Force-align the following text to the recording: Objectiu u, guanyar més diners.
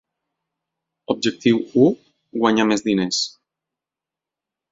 Objectiu 1.13 1.59
u, 1.83 1.85
guanyar 2.45 2.67
més 2.71 2.85
diners. 2.87 3.23